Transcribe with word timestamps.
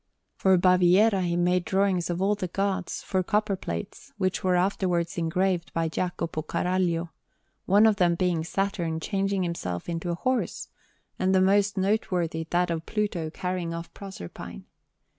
For 0.35 0.57
Baviera 0.57 1.21
he 1.21 1.35
made 1.35 1.63
drawings 1.63 2.09
of 2.09 2.23
all 2.23 2.33
the 2.33 2.47
Gods, 2.47 3.03
for 3.03 3.21
copper 3.21 3.55
plates, 3.55 4.11
which 4.17 4.43
were 4.43 4.55
afterwards 4.55 5.15
engraved 5.15 5.71
by 5.73 5.87
Jacopo 5.89 6.41
Caraglio; 6.41 7.11
one 7.67 7.85
of 7.85 7.97
them 7.97 8.15
being 8.15 8.43
Saturn 8.43 8.99
changing 8.99 9.43
himself 9.43 9.87
into 9.87 10.09
a 10.09 10.15
horse, 10.15 10.69
and 11.19 11.35
the 11.35 11.39
most 11.39 11.77
noteworthy 11.77 12.47
that 12.49 12.71
of 12.71 12.87
Pluto 12.87 13.29
carrying 13.29 13.75
off 13.75 13.93
Proserpine. 13.93 14.63